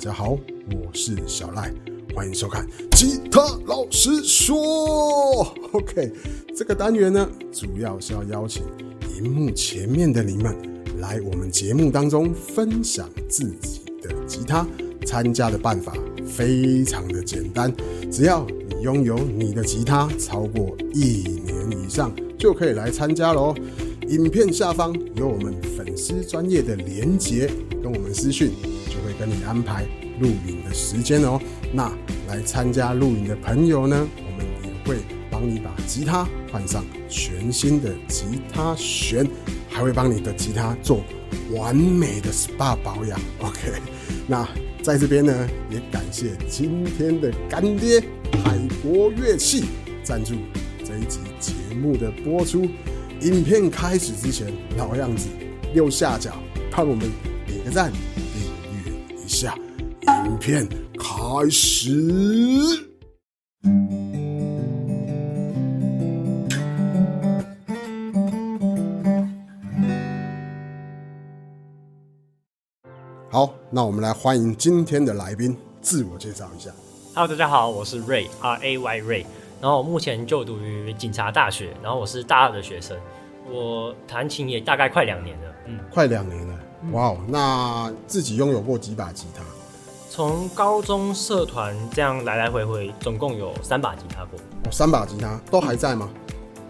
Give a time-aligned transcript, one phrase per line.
[0.00, 1.70] 大家好，我是小赖，
[2.14, 4.56] 欢迎收看《吉他老师说》。
[5.72, 6.10] OK，
[6.56, 8.62] 这个单元呢，主要是要邀请
[9.14, 10.56] 荧幕前面的你们
[11.00, 14.66] 来我们节目当中分享自己的吉他。
[15.04, 15.92] 参加的办法
[16.24, 17.70] 非常的简单，
[18.10, 23.54] 只要你拥有你的吉他超过一年以上，就可以来参加喽。
[24.08, 27.50] 影片下方有我们粉丝专业的连结，
[27.82, 28.50] 跟我们私讯，
[29.20, 29.84] 跟你安排
[30.18, 31.38] 录影的时间哦。
[31.74, 31.92] 那
[32.26, 39.28] 来参加录影的朋友呢，我们也会帮你把吉他换上全新的吉他弦，
[39.68, 41.04] 还会帮你的吉他做
[41.52, 43.20] 完美的 SPA 保养。
[43.40, 43.72] OK，
[44.26, 44.48] 那
[44.82, 48.02] 在这边呢，也感谢今天的干爹
[48.42, 49.66] 海国乐器
[50.02, 50.34] 赞助
[50.82, 52.66] 这一集节目的播出。
[53.20, 55.28] 影片开始之前，老样子，
[55.74, 56.32] 右下角
[56.70, 57.06] 帮我们
[57.46, 57.92] 点个赞，
[59.30, 59.56] 下。
[60.26, 61.88] 影片开始。
[73.30, 76.72] 好，那我们来欢迎今天的来宾，自我介绍一下。
[77.14, 79.24] Hello，大家好，我是 Ray，R A Y Ray。
[79.60, 82.98] 然后我目前就读于警察大学，然后我是大二的学生。
[83.48, 86.54] 我弹琴也大概快两年了，嗯，快两年了，
[86.92, 87.18] 哇哦！
[87.28, 89.42] 那自己拥有过几把吉他？
[90.08, 96.10] 从高中社团这样来来回回，总共有三把吉他过，哦，三把吉他都还在吗？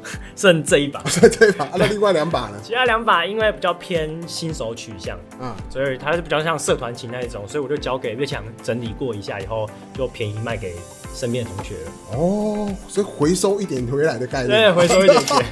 [0.35, 2.57] 剩这一把，剩 这一把，啊那 另外两把呢？
[2.62, 10.75] 其他两把因为比较偏新手取向，啊，所以它是比较像社团琴那一种，所以我就交给乐强整理过一下以后，就便宜卖给
[11.15, 11.91] 身边的同学了。
[12.17, 14.49] 哦，所以回收一点回来的概念。
[14.49, 15.45] 对，回收一点钱。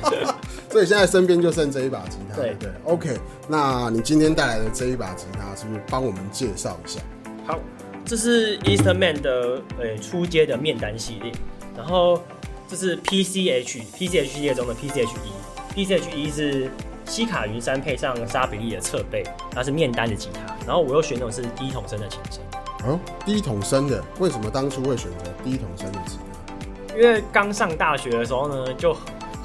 [0.70, 7.00] 所以现在身边就剩这一把吉他，对对？OK，那你今天带来的这一把吉他，是不是帮我们介绍一下？
[7.46, 7.58] 好，
[8.04, 11.32] 这是 Eastman 的呃初阶的面单系列，
[11.74, 12.22] 然后
[12.68, 15.08] 这是 PCH PCH 系列中的 PCH
[15.74, 16.70] 一，PCH 一是
[17.06, 22.42] 西卡云山配上沙比利的侧背，它是面单的吉他，然后我又选种是低筒声的琴声，
[22.86, 26.94] 哦，低筒声的，为什么当初会选择低筒声的吉他？
[26.94, 28.94] 因为刚上大学的时候呢，就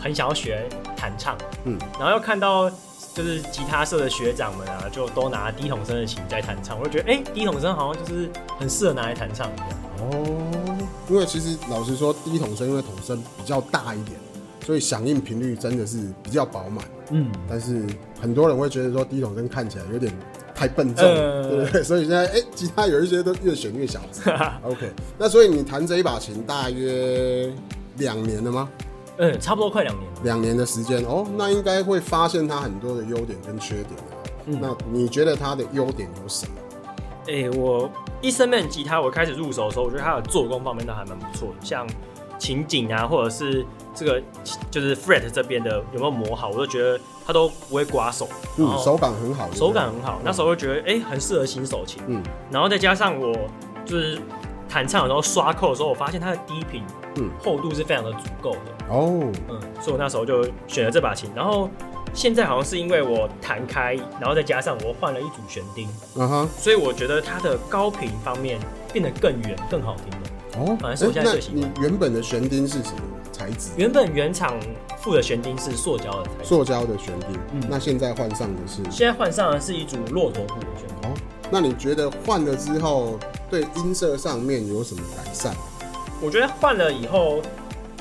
[0.04, 2.70] 很想要学弹唱，嗯，然后又看到。
[3.16, 8.28] 就是吉他社的学长们啊，就都拿低筒声的琴在弹唱，我就觉得，哎、低筒声好像就是
[8.58, 9.70] 很适合拿来弹唱一样。
[10.00, 10.78] 哦，
[11.08, 14.18] 因为其实老实说，低筒声因为筒声比较大一点，
[14.66, 16.84] 所以响应频率真的是比较饱满。
[17.12, 17.86] 嗯，但是
[18.20, 20.12] 很多人会觉得说低筒声看起来有点
[20.56, 21.84] 太笨重， 呃对不对？
[21.84, 24.02] 所以现在哎、吉他有一些都越选越小。
[24.66, 27.54] OK，那所以你弹这一把琴大约
[27.98, 28.68] 两年了吗？
[29.18, 30.20] 嗯，差不多快两年了。
[30.24, 34.06] 两年的时间哦，那应该会发现它很多的优点跟缺点啊。
[34.46, 36.52] 嗯那你觉得它的优点有什么？
[37.30, 37.90] 哎、我
[38.22, 41.88] Eastman 吉他我开始入手的时候，我觉得它的做工方面都还蛮不错的，像
[42.38, 43.66] 琴颈啊，或者是
[43.96, 44.22] 这个
[44.70, 50.20] 就是 fret 这边的有没有磨好，我都觉得它都不会刮手，嗯，手感很好，手感很好。
[50.26, 52.22] 那时候就觉得哎、很适合新手琴，嗯
[52.52, 53.34] 然后再加上我
[53.86, 54.20] 就是
[54.68, 56.84] 弹唱的时候刷扣的时候，我发现它的低频
[57.18, 61.70] 嗯厚度是非常的足够的，哦，嗯，所以我那时候就选了这把琴，然后。
[62.16, 68.60] 现在好像是因为我弹开，然后再加上我换了一组悬钉，嗯哼，所以我觉得它的高频方面
[68.92, 70.28] 变得更圆、更好听了。
[70.60, 73.72] 哦，反正是我现在诶最喜欢那你原本的悬钉是什么材质？
[73.78, 74.54] 原本原厂
[75.00, 77.30] 附的悬钉是塑胶的材质，塑胶的悬钉。
[77.54, 81.10] 嗯那现在换上的是现在换上的是一组骆驼布的悬钉。
[81.10, 81.14] 哦，
[81.50, 83.18] 那你觉得换了之后
[83.50, 85.56] 对音色上面有什么改善？
[86.24, 87.42] 我觉得换了以后，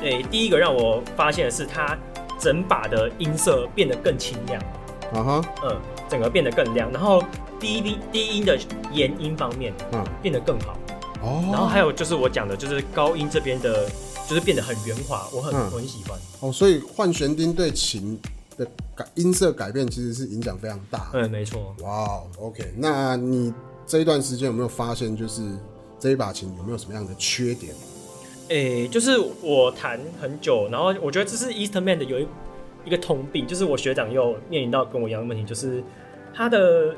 [0.00, 1.98] 诶、第一个让我发现的是它
[2.38, 4.62] 整把的音色变得更清亮，
[5.12, 5.76] 啊哈，嗯，
[6.08, 7.20] 整个变得更亮，然后
[7.58, 8.56] 低音低音的
[8.92, 10.78] 延音方面嗯，变得更好，
[11.20, 13.90] 哦，然后还有就是我讲的，就是高音这边的，
[14.28, 16.16] 就是变得很圆滑，我很、嗯我很喜欢。
[16.38, 18.16] 哦，所以换弦钉对琴
[18.56, 21.10] 的改音色改变其实是影响非常大。
[21.12, 21.74] 嗯，没错。
[21.80, 23.52] 哇哦，OK，那你
[23.84, 25.42] 这一段时间有没有发现，就是
[25.98, 27.74] 这一把琴有没有什么样的缺点？
[28.52, 32.26] 诶、就是我弹很久，然后我觉得这是 Eastman 的有一
[32.84, 35.82] 一个通病，就是我学长又面临到跟我一样的问题，就是
[36.34, 36.94] 他的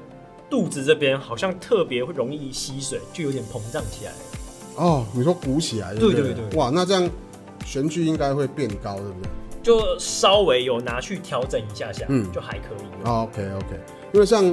[0.51, 4.13] 肚子这边好像特别会容易吸水，就有点膨胀起来。
[4.77, 7.09] 哦，你说鼓起来对不对对哇，那这样
[7.65, 9.31] 弦距应该会变高，对不对？
[9.63, 13.09] 就稍微有拿去调整一下下，嗯就还可以。
[13.09, 13.81] 哦 OK OK，
[14.13, 14.45] 因为像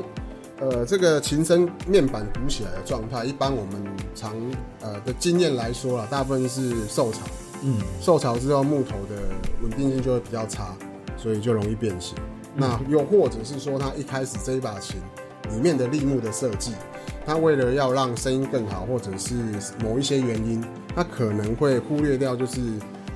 [0.61, 3.83] 呃这个琴身面板鼓起来的状态，一般我们
[4.15, 4.33] 常
[4.81, 7.19] 呃的经验来说啦，大部分是受潮，
[7.63, 9.23] 嗯，受潮之后木头的
[9.63, 10.75] 稳定性就会比较差，
[11.17, 12.15] 所以就容易变形。
[12.55, 14.97] 那又或者是说，它一开始这一把琴
[15.49, 16.73] 里面的立木的设计，
[17.25, 19.35] 它为了要让声音更好，或者是
[19.83, 20.63] 某一些原因，
[20.95, 22.59] 它可能会忽略掉就是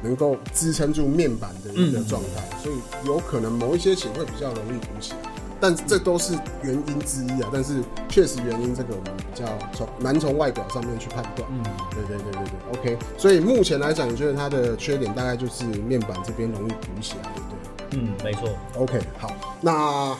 [0.02, 2.76] 能够支撑住面板的一个状态，所以
[3.06, 5.32] 有可能某一些琴会比较容易鼓起来。
[5.60, 11.48] 但这都是原因之一啊，但是确实原因这个我们比较从难从外表上面去判断。
[11.50, 12.98] 嗯，对对对对对，OK。
[13.18, 17.50] 所以目前来讲，你觉得它的缺点大概就是面板这边容易鼓起来，对不
[17.90, 18.00] 对？
[18.00, 18.50] 嗯，没错。
[18.78, 19.32] OK，好，
[19.62, 20.16] 那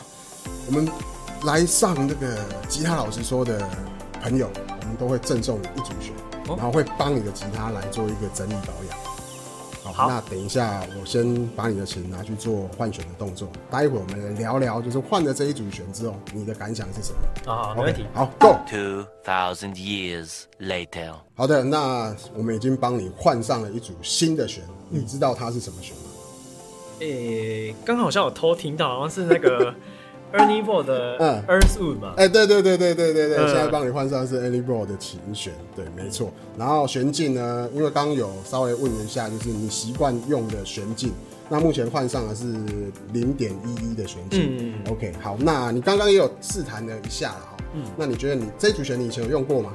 [0.66, 0.88] 我们
[1.44, 3.68] 来上这个吉他老师说的
[4.22, 4.48] 朋友，
[4.80, 6.12] 我们都会赠送你一组弦，
[6.48, 9.15] 哦然后会帮你的吉他来做一个整理保养。
[9.92, 17.52] 好，好那等一下我先把你的琴拿去做换弦的动作，待会我们来聊聊，就是换了这一组弦之后，你的感想是什么？
[17.52, 18.14] 啊，好，没问题 OK，。
[18.14, 18.56] 好，Go。
[19.24, 21.12] 2,000 years later.
[21.34, 26.02] 好的，那我们已经帮你换上了一组新的弦，你知道它是什么弦吗？
[27.00, 29.74] 诶，刚好像有偷听到，好像是那个
[30.32, 32.14] Ernie Ball 的嗯 Earthwood 嘛。
[32.16, 36.32] 哎、对对对对对对对，嗯现在帮你换上的是 Any Ball 的琴弦，对，没错。
[36.58, 41.12] 然后弦径呢，因为刚刚有稍微问了一下，就是你习惯用的弦径，
[41.48, 42.44] 那目前换上的是
[43.12, 44.56] 零点一一的弦径。
[44.58, 47.56] 嗯嗯 OK，好，那你刚刚也有试弹了一下了哈。
[47.74, 49.72] 嗯，那你觉得你这组弦你以前有用过吗？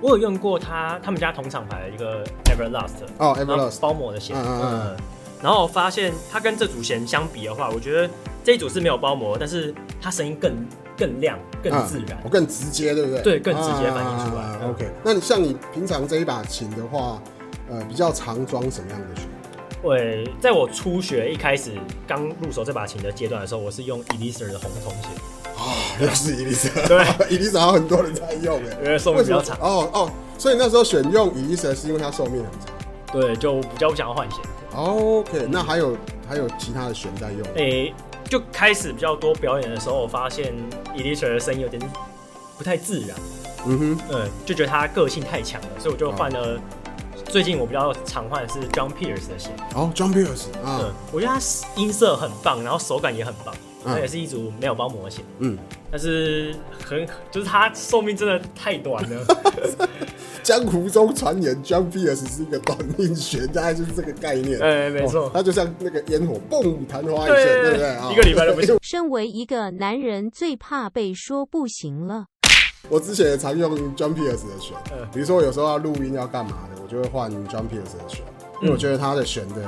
[0.00, 4.36] 我有用过他他们家同厂牌的一个 Everlast，哦，Everlast，包膜的弦。
[4.36, 4.96] 嗯嗯嗯嗯。
[5.40, 8.10] 然后我发现它跟这组弦相比的话，我觉得
[8.44, 10.52] 这一组是没有包膜，但是它声音更
[10.96, 12.28] 更亮、更自然我、。
[12.28, 13.22] 更直接，对不对？
[13.22, 17.22] 对更直接反映出来 OK，那你像你平常这一把琴的话，
[17.70, 19.28] 呃，比较常装什么样的弦？
[19.82, 21.72] 对，在我初学一开始
[22.06, 29.56] 刚入手这把琴的阶段的时候，我是用 Eliser 的红铜弦，又是伊丽莎，对，伊丽莎很多人在用哎，因为寿命比较长。
[29.60, 33.20] 哦哦，所以那时候选用伊丽莎是因为它寿命很长。
[33.20, 34.40] 对，就比较不想要换弦。
[34.74, 35.96] OK，那还有
[36.28, 37.42] 还有其他的弦在用？
[37.56, 37.92] 诶、
[38.32, 40.54] 就开始比较多表演的时候，我发现
[40.94, 41.78] e l i s a 的声音有点
[42.56, 43.14] 不太自然，
[43.66, 46.58] 嗯哼，嗯，就觉得他个性太强了，所以我就换了。
[47.26, 51.38] 最近我比较常换的是 John Pierce 的弦，哦，John Pierce 嗯啊，，我觉得他
[51.76, 53.92] 音色很棒，然后手感也很棒，嗯。
[53.92, 55.58] 它也是一组没有包膜的弦，嗯，
[55.90, 59.26] 但是很就是它寿命真的太短了，
[60.42, 64.58] 江湖中传言 John Pierce 是一个短命弦，大概就是这个概念。
[64.60, 67.88] 哎没错哦它就像那个烟火，蹦，昙花一现，对不对？
[67.88, 68.76] 啊一个礼拜都不行。
[68.82, 72.26] 身为一个男人，最怕被说不行了。
[72.88, 78.22] 我之前也常用 John Pierce 的弦嗯，比如说我有时候要录音要干嘛的，我就会换 John Pierce 的弦，
[78.60, 79.62] 因为我觉得他的弦的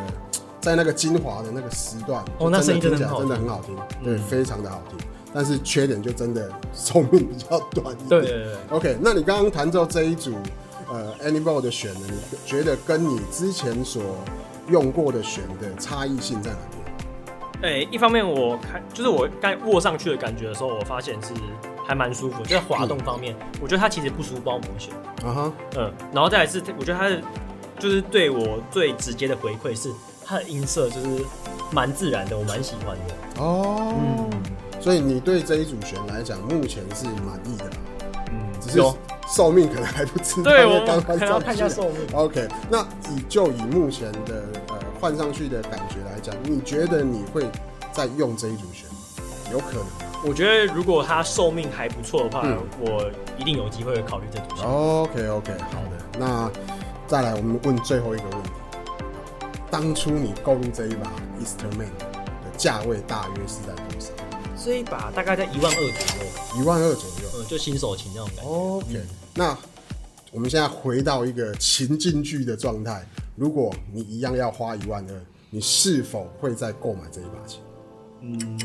[0.60, 4.98] 在那个精华的那个时段，哦那声音真的听起来很好真的很好听，对，嗯非常的好听。
[5.34, 8.08] 但是缺点就真的寿命比较短一点。
[8.08, 8.44] 对对对。
[8.44, 10.32] 对 OK，那你刚刚弹奏这一组
[10.88, 14.02] 呃 Animal 的弦呢，你觉得跟你之前所
[14.68, 16.84] 用过的弦的差异性在哪边？
[17.62, 21.32] 哎、一方面我看就是我刚握上去的感觉的时候，我发现是
[21.86, 24.92] 还蛮舒服， 就在滑动方面，我觉得它其实不输包膜弦，
[25.26, 27.18] 啊哈，嗯，然后再来是我觉得它的
[27.78, 29.90] 就是对我最直接的回馈是
[30.24, 31.06] 它的音色就是
[31.72, 34.13] 蛮自然的，我蛮喜欢的，哦，嗯
[34.84, 37.64] 所以你对这一组弦来讲，目前是满意的。
[38.30, 38.94] 嗯，只是有
[39.34, 40.96] 寿命可能还不知道，对我刚
[41.26, 42.06] 要看一下寿命。
[42.12, 47.50] OK，那以就以目前的呃换上去的感觉来讲，你觉得你会
[47.94, 48.96] 再用这一组弦吗？
[49.50, 49.92] 有可能吗
[50.22, 54.66] 我觉得如果它寿命还不错的话，嗯我一定有机会考虑这组弦。
[54.66, 56.18] ？OK OK，好的。
[56.18, 56.50] 那
[57.06, 58.50] 再来，我们问最后一个问题：
[59.70, 61.10] 当初你购入这一把
[61.40, 64.10] Easterman 的价位大约是在多少？
[64.64, 67.28] 这一把大概在一万二左右，一万二左右。
[67.36, 68.50] 嗯，就新手琴那种感觉。
[68.50, 69.00] OK，
[69.34, 69.58] 那
[70.32, 73.06] 我们现在回到一个情境剧的状态，
[73.36, 77.60] 如果你一样要花一万二，你是否会再购买这一把琴？
[78.22, 78.58] 嗯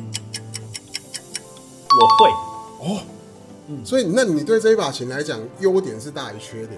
[1.99, 2.29] 我会
[2.79, 3.01] 哦，
[3.83, 6.77] 所以，那你对这一把琴来讲，优点是大于缺点的。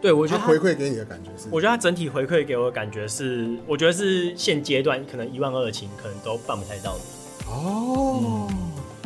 [0.00, 7.00] 对我觉得它它回馈给你的感觉是，我觉得它整体回馈给我的感觉是，我觉得是现阶段可能一万二的琴可能都办不太到的。
[7.48, 8.48] 哦，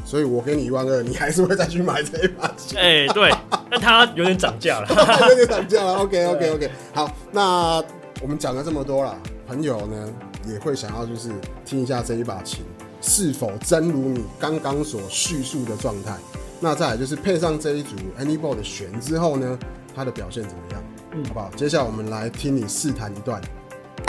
[0.07, 3.29] 所以我给你一万二，你还是会再去买这一把琴，哎、对，
[3.69, 4.87] 但它有点涨价了。
[5.29, 5.97] 有点涨价了。
[5.97, 7.83] OK OK OK，好，那
[8.23, 10.09] 我们讲了这么多了，朋友呢
[10.47, 11.31] 也会想要就是
[11.65, 12.65] 听一下这一把琴
[13.03, 16.17] 是否真如你刚刚所叙述的状态。
[16.61, 19.59] 那再来就是配上这一组 Anybody 的弦之后呢，
[19.95, 20.83] 它的表现怎么样？
[21.13, 21.51] 嗯好不好？
[21.57, 23.41] 接下来我们来听你试弹一段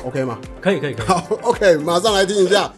[0.05, 0.39] ，OK 吗？
[0.61, 1.05] 可以可以可以。
[1.07, 2.71] 好，OK，马上来听一下。